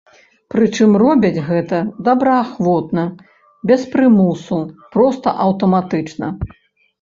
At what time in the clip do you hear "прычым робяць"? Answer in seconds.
0.51-1.43